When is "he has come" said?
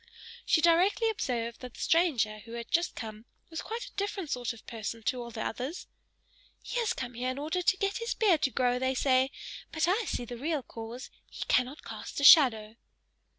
6.63-7.13